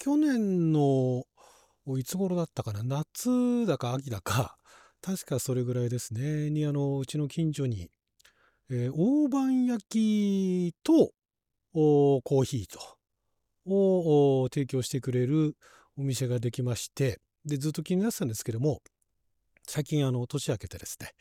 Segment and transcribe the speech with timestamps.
[0.00, 1.26] 去年の
[1.98, 2.82] いつ頃だったかな？
[2.82, 4.56] 夏だか秋だか。
[5.02, 6.48] 確かそれぐらいですね。
[6.48, 7.90] にあのうちの近所に、
[8.70, 11.12] えー、大判焼きと
[11.74, 12.98] コーヒーと
[13.66, 15.54] を提供してくれる
[15.98, 17.20] お店ができまして。
[17.44, 18.82] でずっと気になってたんですけども
[19.66, 21.12] 最近あの年明けてですね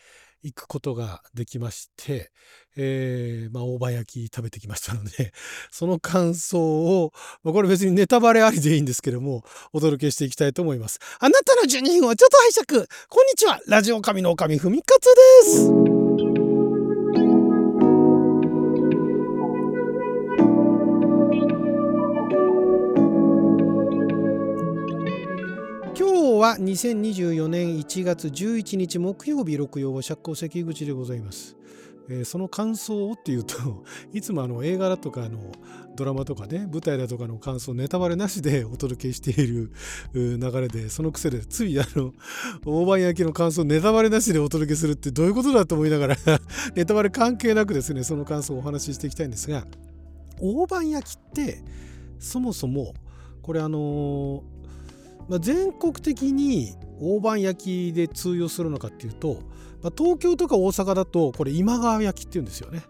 [0.42, 2.32] 行くことができまして、
[2.76, 5.34] えー、まあ、大葉焼き食べてきましたので、
[5.71, 7.12] その感想を、
[7.44, 9.44] まあ、これ別にネタバレありでいいんですけども、
[9.74, 11.00] お届けしていきたいと思います。
[11.20, 12.88] あなたの12分をちょっと拝借。
[13.10, 13.60] こんにちは。
[13.68, 16.59] ラジオ神の神ふみかつです。
[26.39, 31.57] は2024年1月11日木曜日六曜釈光関口でございます。
[32.09, 35.52] えー、その感想をっていうと いつもあの映画だとかの
[35.95, 39.72] ドラマとかね舞台だとかの感想ネタバレなしで お届けしている
[40.14, 42.14] 流れでその癖でついあの
[42.66, 46.17] 大判焼きの感想ネタバレなしでお届けするってどういうことだと思いながら
[46.73, 49.67] ネタバレ関係なくですねその感想をお話ししていきたいんですが
[50.40, 51.62] 大判焼きって
[52.17, 52.95] そもそも
[53.44, 54.44] これあの
[55.30, 59.44] まあ、全国的に大判焼きで通用するのかっていうと、
[59.82, 62.84] まあ、東京とか大阪だとこれ今川焼きっていうんですよね。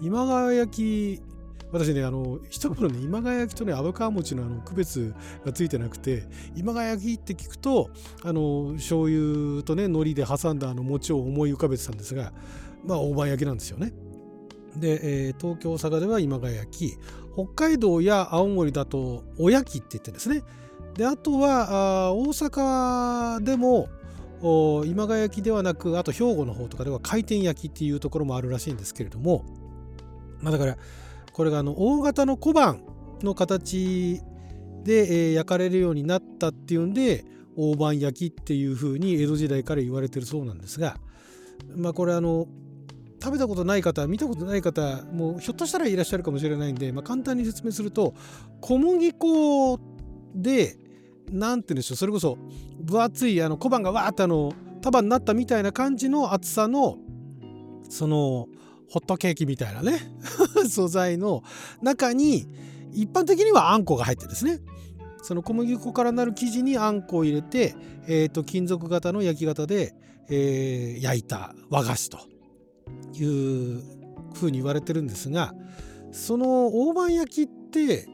[0.00, 1.22] 今川焼き
[1.70, 6.24] 私ねあの一頃ね今川焼きとね虻川餅のあの区別がついてなくて
[6.56, 7.90] 今川焼きって聞くと
[8.24, 12.32] あの醤油とね海苔で挟んだあの餅を思い浮かべてたんですが
[12.86, 13.92] まあ大判焼きなんですよね。
[14.76, 16.98] で、えー、東京大阪では今川焼き
[17.34, 20.42] 北海道や青森だとおやきって言ってですね
[20.98, 23.88] であとはあ大阪でも
[24.84, 29.44] 今川焼きではなくあと兵庫の方とかでは回転焼きっていうところもあるらしいんですけれども、
[30.40, 30.76] まあ、だから
[31.32, 32.82] これがあの大型の小判
[33.22, 34.20] の形
[34.82, 37.24] で、え、焼かれるようになったっていうんで
[37.56, 40.96] 大判焼きっていうふうに江戸時代から言われてるそうなんですが
[41.76, 42.48] まあこれあの
[43.22, 48.14] 食べたことない方見たことない方もうひょっとしたらいらっしゃるかもしれないんで、まあ、簡単に説明すると
[48.60, 49.78] 小麦粉
[50.34, 50.87] で
[51.30, 52.38] 何て言うんでしょうそれこそ
[52.80, 56.98] 分厚いあの小判がわーってあの束になったみたいな感じの厚さの
[57.88, 58.46] その
[58.90, 59.98] ホットケーキみたいなね
[60.68, 61.42] 素材の
[61.82, 62.46] 中に
[62.92, 64.60] 一般的にはあんこが入ってですね。
[65.22, 67.74] その小麦粉からなる生地にあんこを入れて、
[68.06, 69.94] えー、と金属型の焼き型で、
[70.30, 72.18] えー、焼いた和菓子と
[73.14, 73.82] いう
[74.32, 75.54] ふうに言われてるんですが
[76.12, 78.08] その大判焼きって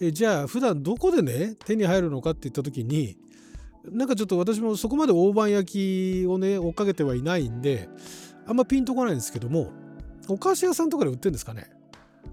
[0.00, 3.16] えじゃあ普段どこでね手に入るのかって言った時に
[3.90, 7.88] なんかちょっと私もそこまで大判焼きをね追っかけてはいないんで
[8.46, 9.72] あんまピンとこないんですけども
[10.28, 11.70] お菓子屋さんとかで売ってるんですかね。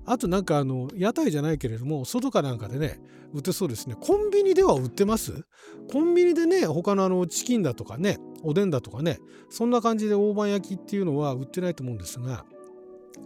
[0.08, 3.00] あとなんかあの屋台じゃないけれども外かなんかでね
[3.34, 3.96] 売ってそうですね。
[4.00, 5.46] コンビニでは売ってます？
[5.92, 12.46] コンビニでね他のあのチキンだとかねおでんだとかねそんな感じで大判焼きっていうのは売ってないと思うんですが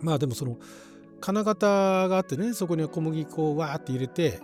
[0.02, 0.58] まあでもその
[1.20, 4.40] 金型があってねそこに小麦粉をわーって入れて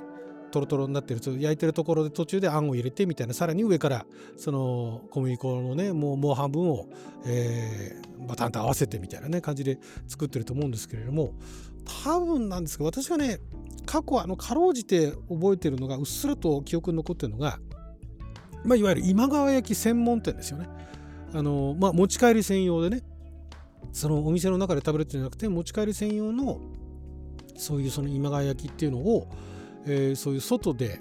[0.51, 4.05] トロトロになってる焼いてるところで途中であんを入れてみたいなさらに上から
[4.37, 6.87] その小麦粉のねもうもう半分を、
[7.25, 11.33] えー、バタンと合わせてみたいなね感じで作ってると思うんですけれども
[12.03, 13.39] 多分なんですが私がね
[13.85, 17.59] 過去あのかろうじて覚えてるのがうっすらと記憶に残ってるのが、
[18.63, 20.67] まあ、いわゆる今川焼き専門店ですよね。
[21.33, 23.03] あのまあ、持ち帰り専用でね
[23.95, 26.59] そのお店の中で食べるってじゃなくて持ち帰り専用の
[27.55, 29.29] そういうその今川焼きっていうのを、
[29.85, 30.99] えー、そういう外で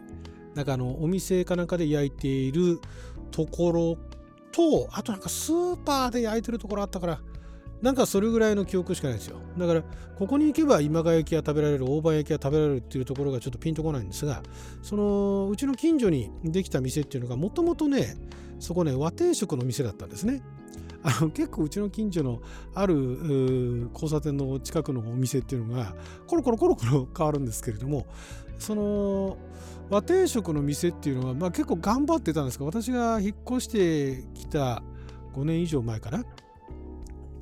[0.55, 2.81] なんかあのお店かなんかで焼いている
[3.33, 3.99] ところ
[4.53, 7.21] とあとなんかスーパーで焼いてるところあったから
[7.83, 9.38] なんかそれぐらいの記憶しかないですよ。
[9.59, 9.83] だから
[10.16, 14.41] ここに行けば今川焼きが食べられる大判焼きが食べられるっていうところがちょっとピンとこないんですが
[14.83, 18.15] そのうちの近所にできた店っていうのがもともとね
[18.60, 20.43] そこね和定食の店だったんですね。
[21.06, 22.41] あの結構うちの近所の
[22.75, 25.94] ある交差点の近くのお店っていうのが
[26.26, 28.06] コロコロコロコロ変わるんですけれども
[28.59, 29.37] その
[29.91, 34.83] 和定食の店っていうのは、まあ、結構頑張ってたんですが私が引っ越してきた
[35.34, 36.24] 5年以上前かな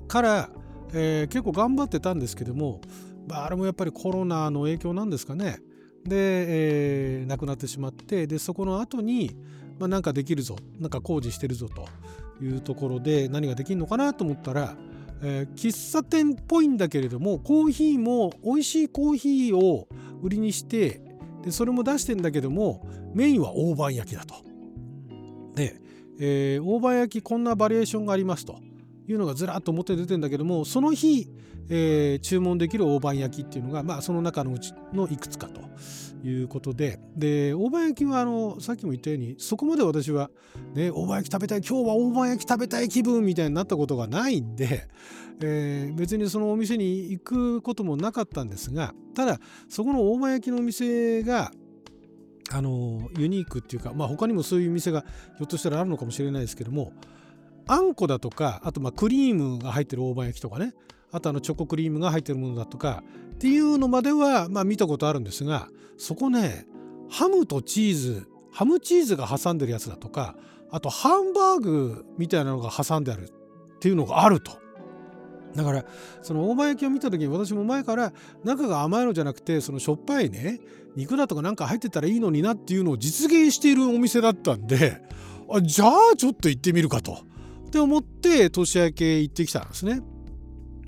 [0.08, 0.50] から、
[0.92, 2.80] えー、結構頑張ってたんですけども、
[3.28, 5.60] まあ、あれもやっぱりコロナの影響なんですかね。
[6.04, 9.36] で、えー、亡くなってしまってでそこの後に、
[9.78, 11.86] まあ、なんかできるぞなんか工事してるぞと
[12.44, 14.76] いうところで何ができるのかなと思ったら、
[15.22, 19.88] えー、喫茶店っぽいんだけれどもコーヒーも美味しいコーヒーを
[20.22, 21.02] 売りにして
[21.44, 24.34] でそれも出してんだけどもメインは大判焼きだと。
[25.54, 25.80] で、
[26.18, 28.58] えー、大判焼きこんなバリエーションがありますと
[29.06, 31.28] いうのがずらっと表出てんだけどもその日、
[31.68, 35.60] えー、注文できる大判焼きっていうのが、まあ、その中のうちのいくつかと
[36.26, 37.00] いうことで。
[37.16, 40.30] で大判焼きはあのさっきも言ったようにそこまで私は、
[40.74, 44.88] ね、大判焼き食べたい今日は大判焼き食べたい気分みたいになったことがないんで、
[45.42, 51.50] えー、別にそのお店に行くこともなかったんですがただそこの大判焼きのお店が
[52.50, 55.02] あのユニークっていうか、まあ、他にもそういう店が
[55.38, 56.92] ひょっとしたらあるのかもしれないですけども
[57.66, 60.74] あんこだとかあとまあクリームが入ってる大判焼きとかね
[61.10, 63.02] あとあのチョコクリームが入ってるものだとか
[63.34, 65.68] っていうのまではまあ見たことあるんですが
[65.98, 66.66] そこね
[67.10, 70.36] ハムとチーズハムチーズが挟んでるやつだとか
[70.70, 74.62] あとハンバーグみたいなのが挟んであるっていうのがあると。
[75.54, 75.84] だから
[76.22, 80.60] その大判焼きを見た時に私も前から中が甘いのじゃなくてそのしょっぱいね
[80.96, 85.02] 肉だとかなんか入ってたらいいのになっていうのを実現しているお店だったんで
[85.50, 87.18] あじゃあちょっと行ってみるかと。
[87.72, 90.02] って思って年明け行ってきたんですね。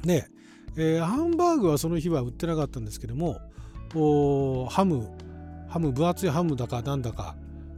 [0.03, 0.29] で、
[0.77, 3.41] えー、ハンバーグはその日は売ってなかったんですけども
[4.69, 5.11] ハム。
[5.67, 7.37] ハム分厚いハムだかなんだか。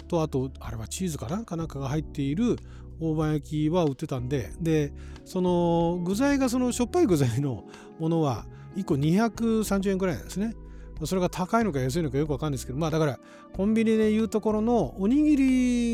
[0.08, 1.44] とあとあれはチーズかな？
[1.44, 2.56] かなんかが入っている
[3.00, 4.50] 大判焼きは売ってたんで。
[4.60, 4.92] で
[5.24, 7.62] その具材がそのしょっぱい具材の
[8.00, 8.44] ものは
[8.74, 10.56] 1個230円ぐらいなんですね。
[11.04, 13.20] それが高いのか安いのかよくわかんないですけどまあだから
[13.52, 15.36] コンビニでいうところのおにぎ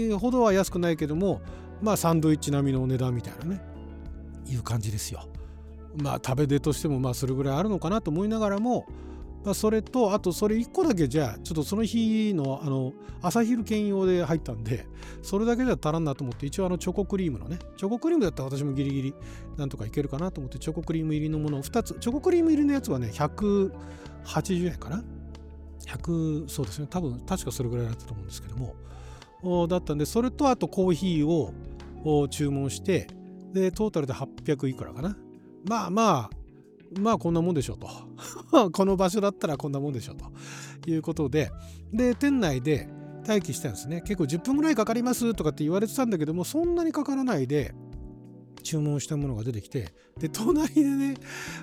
[0.08, 1.42] りほどは安くないけども
[1.82, 3.72] まあサンドイッチ並みのお値段みたいなね。
[4.46, 5.26] いう感じですよ。
[5.96, 8.86] まあ食べ出としてもまあそれぐらいあるのかなと思いながらも、
[9.44, 14.86] まあ、それとあとそれ1個だけじゃあちょっとその日のあの朝昼兼用で入ったんで
[15.20, 19.14] それだけじゃ足らんなと思って一応あのチョコクリームのねチョコクリームだったら私もギリギリ
[19.56, 23.72] なんとかいけるかなと思ってチョコクリーム入りのものを2つチョコクリーム入りのやつはね180
[24.66, 25.02] 円かな
[25.86, 26.86] ？100そうですね。
[26.88, 28.74] 多分確かそれぐらいだったと思うんですけども
[29.66, 31.52] だったんでそれとあとコーヒーを
[32.04, 33.06] を注文して
[33.52, 35.16] でトータルで800いくらかな。
[35.68, 36.30] まあまあ
[37.00, 37.88] まあこんなもんでしょうと。
[38.72, 40.90] この場所だったらこんなもんでしょうと。
[40.90, 41.50] いうことで
[41.92, 42.88] で店内で
[43.26, 44.02] 待機したんですね。
[44.02, 47.74] 結構10分ぐらいかかりますとかって言われてたんだけどもそんなにかからないで
[48.62, 51.14] 注文したものが出てきてで隣でね、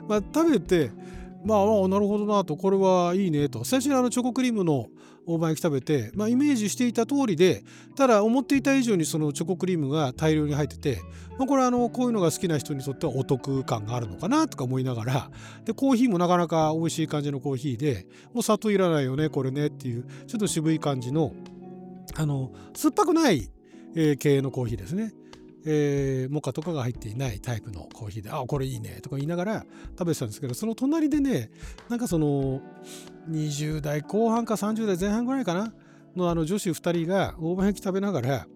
[0.07, 0.91] まあ、食べて
[1.45, 2.57] まあ、あなるほどなと。
[2.57, 3.63] これはいいねと。
[3.63, 4.87] 最初にあのチョコクリームの
[5.33, 7.63] 大判焼き食べて、まあ、イメージしていた通りで
[7.95, 11.01] ただ思っていた以上にそのチョコクリームが大量に入ってて、
[11.37, 15.31] まあ、これあのこういうのが好きな人にとってはお得感があるのかなとか思いながら
[15.65, 21.33] でコーヒーもなかなか美味しい感じのコーヒーでもう砂糖いらないよねこれねっていうちょっと渋い感じの
[22.15, 23.49] あの酸っぱくない、
[23.95, 25.13] えー、系のコーヒーですね。
[25.71, 29.65] えー、モカとかが入っていないタイプのコーヒーで、あ、これいいねとか言いながら
[29.99, 31.51] 食べてたんですけど、その隣でね、
[31.89, 32.61] なんかその
[33.29, 35.71] 20代後半か30代前半ぐらいかな
[36.15, 38.47] のあの女子2人が大判焼き食べながら、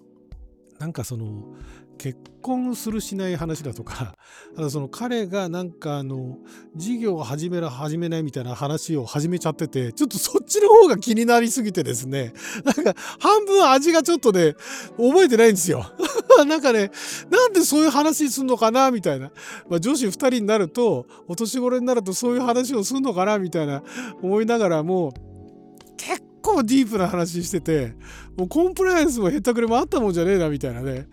[0.80, 1.54] なんかその
[2.00, 4.16] 結婚するしない話だとか、
[4.58, 6.40] あのその彼がなんかあの
[6.76, 12.34] 事業を始める始めないみたいな話を始めちゃってて、ちょっとそっちの方が気になりすぎてですね、
[12.64, 14.56] なんか半分味がちょっとね、
[14.98, 15.86] 覚えてないんですよ。
[16.46, 16.92] なんかね、
[17.30, 19.32] なんでそういう話すんのかなみたいな。
[19.70, 23.84] まあ、女子2人になると、お年頃になるとそういう話をすんのかなみたいな
[24.22, 25.14] 思いながらも、
[25.98, 27.96] 結構ディープな話してて、
[28.38, 31.08] もうコンプライアンスもへったくれもあったもんじゃねえなみたいなね。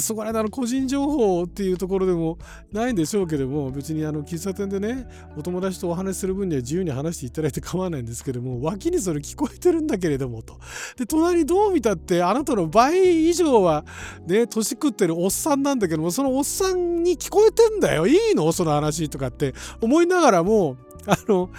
[0.00, 2.38] そこら辺の個人情報っていうところでも
[2.72, 5.06] ないんでしょうけども、別にあの喫茶店でね、
[5.36, 10.58] お友達とお話しする分には自由に話していただいて構わないんですけども、脇にそれ聞こえてるんだけれどもと。
[10.96, 13.84] で、隣どう見たってあなたの倍以上は
[14.26, 18.06] ね、年食ってるおっさんなんだけども、そのおっさんに聞こえてんだよ。
[18.06, 18.50] いいの？
[18.52, 21.50] その話とかって思いながらも、あの、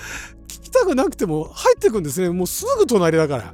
[0.79, 2.29] たくなくても入ってくんですね。
[2.29, 3.53] もうすぐ隣だから。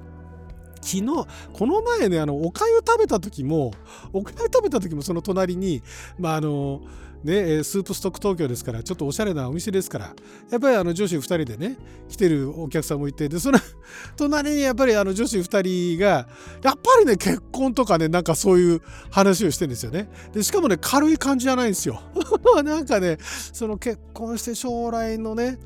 [0.81, 1.05] 昨日、
[1.53, 3.71] この前ね、あの、おかゆ食べた時も、
[4.13, 5.83] おかゆ食べた時もその隣に、
[6.17, 6.81] まあ、あの、
[7.23, 10.15] ね、スープストック東京ですから、ちょっとおしゃれなお店ですから、
[10.49, 11.77] やっぱりあの女子2人でね、
[12.09, 13.59] 来てるお客さんもいて、で、その
[14.17, 16.27] 隣にやっぱりあの女子2人が、
[16.63, 20.09] やっぱりね、結婚とかね、なんかそういう話をしてるんですよね。
[20.33, 22.01] で、しかもね、軽い感じじゃないんですよ。
[22.63, 25.59] なんかね、その結婚して将来のね、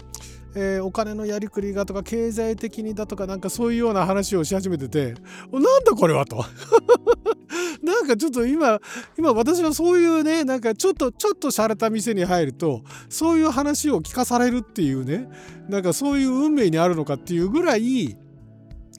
[0.55, 5.13] えー、お金のやりくりがとか経済的にだとかなんかそういうような話をし始めてて
[5.51, 6.43] なんだこれはと。
[7.83, 8.79] なんかちょっと今
[9.17, 15.29] 今私はそういうねなんかちょっとちょっと洒落た店に入るとそういう話を聞かされるっていうね
[15.69, 18.17] なんかそういう運命にあるのかっていうぐらい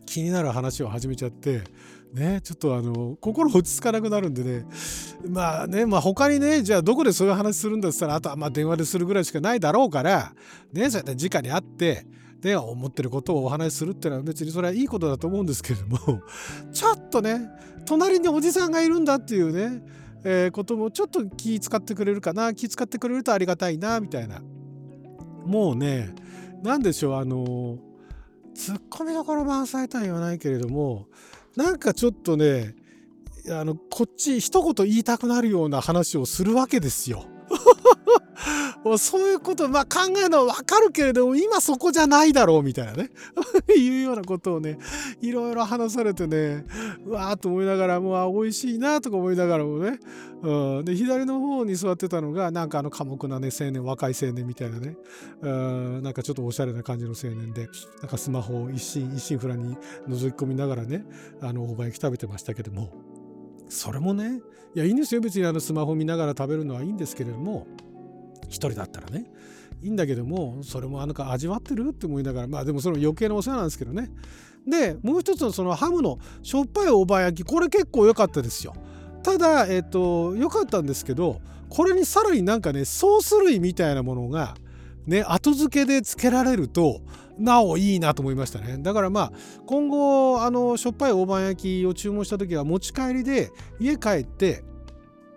[0.05, 1.63] 気になる話を始めちゃって
[2.17, 4.65] ね、ちょっとあの心落ち着かなくなるんでね。
[5.29, 10.33] まあねまあ他にねじゃあどこでそういう話するんだっったらあとはまあ電話でするぐらいしかないだろうから
[10.73, 12.07] ねそうやって直に会って
[12.41, 16.23] で思ってることをお話しするっていうのは別にそれはいいことだと思うんですけれども
[16.73, 17.49] ちょっとね
[17.87, 19.83] 隣におじさんがいるんだっていうね、
[20.25, 24.41] えー、こともちょっと気使ってくれるかな気使ってくれるとありがたいなみたいな。
[25.45, 26.15] もうね
[26.63, 27.79] 何でしょうあの
[28.55, 31.07] ツッコミどころ満載とは言わないけれども
[31.57, 32.75] なんかちょっとね
[33.51, 37.25] あのこっち一言言いたくなるような話をするわけですよ。
[38.99, 43.11] そういうことまあ考えるのはわかるけれども今そこじゃないだろうみたいなね。
[43.77, 44.79] いうようなことをね
[45.21, 46.65] いろいろ話されてね
[47.05, 49.99] うわーと思いながらもう美味しいなとか思いながらもね、
[50.43, 54.97] うん、で左の方に座ってたのがなんかあの寡黙なね青年若い青年みたいなね、
[55.43, 57.69] うん、なんかちょっとおしゃれな感じの青年で
[58.01, 59.77] なんかスマホを一心一心不乱に
[60.09, 61.05] 覗き込みながらね
[61.41, 62.91] あの大葉焼き食べてましたけども。
[63.69, 64.41] それもね
[64.75, 65.21] いやいいんですよ。
[65.21, 67.67] 別にあのスマホ見ながら食べるのはいいんですけれども。
[68.49, 69.31] 一人だったらね。
[69.83, 71.91] いいんだけどもそれもなんか味わってる？
[71.91, 72.47] って思いながら。
[72.47, 74.11] まあでもその余計なお世話なんですけどね。
[74.67, 78.75] でもう一つのそのハムのしょっぱい大葉焼きこれ結構良かったですよ。
[79.23, 84.57] ただえっ、と良かったんですけどこれにさらになんかねソース類みたいなものが
[85.07, 87.01] ね後付けでつけられると
[87.39, 88.79] なおいいなと思いましたね。
[88.79, 89.33] だからまあ
[89.67, 94.65] 今後あのしょっぱい大判焼きを注文した時は持ち帰りで家帰って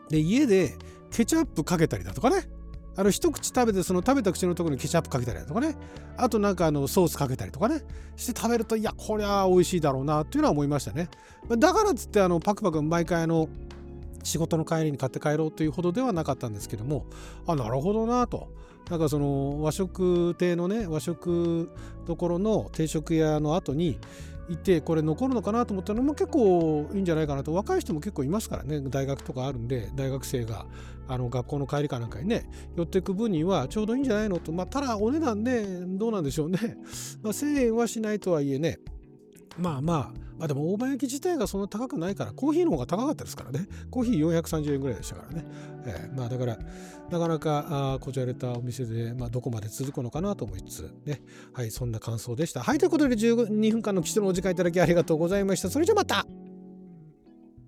[0.10, 0.75] で家で
[1.12, 2.48] ケチャップかけたりだとかね。
[3.00, 5.77] あの一口食べてその食べた口のところにケチャップかけたりとかね。
[6.18, 7.82] あとなんかあのソースかけたりとかね。
[8.18, 11.08] して食べるといやこりゃ美味しいだろうなっていうのは思いましたね。
[11.58, 13.48] だからっつってあのパクパク毎回あの
[14.22, 17.06] 仕事の帰りに買って帰ろうというほどではなかったんですけども。
[17.48, 18.50] あなるほどなと。
[18.89, 21.70] なんかその和食亭のね和食
[22.06, 23.98] どころの定食屋の後に
[24.50, 27.53] いてこれ残るのかなと思ったのも結構いいんじゃないかなと。
[27.53, 28.82] 若い人も結構いますからね。
[28.82, 30.65] 大学とかあるんで大学生が
[31.08, 34.51] あの学校の帰りかなんかにね寄っていく分にはちょうどいいんじゃないのと。
[34.51, 35.63] まあただお値段ね
[35.98, 36.77] どうなんでしょうね、
[37.22, 38.79] まあ、1000円はしないとはいえね。
[39.58, 43.67] まあまあまあでも大判焼き自体がそんな高くないからコーヒーの方が高かったですからね。
[43.91, 45.46] コーヒー430円ぐらいでしたからね、
[45.86, 46.58] えー、まあだから
[47.12, 51.22] なかなかあこじゃれたお店で、まあ、どこまで続くのかなと思いつつね。
[51.53, 52.62] はいそんな感想でした。
[52.62, 55.69] はいということで12分間の貴重のお時間いただきありがとうございました。
[55.69, 56.25] それじゃまた。